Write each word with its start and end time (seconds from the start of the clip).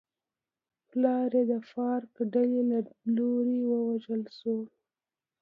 پلار 0.89 1.29
یې 1.37 1.43
د 1.51 1.53
فارک 1.71 2.13
ډلې 2.33 2.61
له 2.71 2.79
لوري 3.17 3.59
وژل 3.69 4.23
شوی 4.37 4.63
و. 4.65 4.69